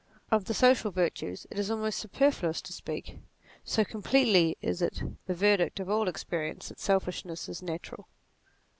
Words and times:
Of 0.31 0.45
the 0.45 0.55
social 0.55 0.89
virtues 0.89 1.45
it 1.51 1.59
is 1.59 1.69
almost 1.69 1.99
superfluous 1.99 2.59
to 2.63 2.73
speak; 2.73 3.19
so 3.63 3.85
completely 3.85 4.57
is 4.59 4.81
it 4.81 4.99
the 5.27 5.35
verdict 5.35 5.79
of 5.79 5.91
all 5.91 6.07
experience 6.07 6.69
that 6.69 6.79
selfishness 6.79 7.47
is 7.47 7.61
natural. 7.61 8.07